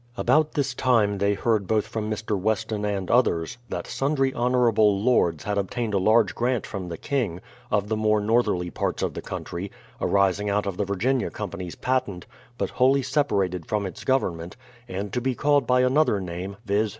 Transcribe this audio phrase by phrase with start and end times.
[0.17, 2.35] About this time they heard both from Mr.
[2.35, 7.39] Weston and others, that sundry honourable lords had obtained a large grant from the King,
[7.69, 12.25] of the more northerly parts of the country, arising out of the Virginia Company's patent,
[12.57, 16.89] but wholly separated from its government, and to be called by another name, viz..